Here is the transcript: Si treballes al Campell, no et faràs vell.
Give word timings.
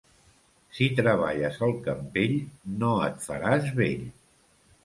Si 0.77 0.87
treballes 0.99 1.59
al 1.69 1.75
Campell, 1.89 2.35
no 2.81 2.91
et 3.11 3.23
faràs 3.29 3.73
vell. 3.83 4.05